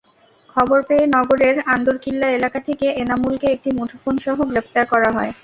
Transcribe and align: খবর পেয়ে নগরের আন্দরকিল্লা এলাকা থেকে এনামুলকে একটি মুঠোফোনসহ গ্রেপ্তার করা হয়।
খবর 0.55 0.79
পেয়ে 0.87 1.05
নগরের 1.15 1.55
আন্দরকিল্লা 1.73 2.27
এলাকা 2.31 2.59
থেকে 2.67 2.85
এনামুলকে 3.01 3.47
একটি 3.51 3.69
মুঠোফোনসহ 3.77 4.37
গ্রেপ্তার 4.51 4.85
করা 4.93 5.09
হয়। 5.15 5.31